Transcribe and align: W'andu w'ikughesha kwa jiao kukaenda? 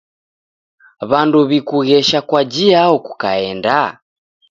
W'andu 1.09 1.39
w'ikughesha 1.49 2.19
kwa 2.29 2.41
jiao 2.53 2.95
kukaenda? 3.05 3.77